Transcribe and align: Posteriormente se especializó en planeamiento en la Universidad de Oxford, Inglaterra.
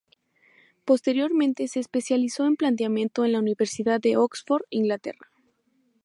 Posteriormente 0.83 1.67
se 1.67 1.79
especializó 1.79 2.47
en 2.47 2.55
planeamiento 2.55 3.23
en 3.23 3.33
la 3.33 3.37
Universidad 3.39 4.01
de 4.01 4.17
Oxford, 4.17 4.63
Inglaterra. 4.71 5.29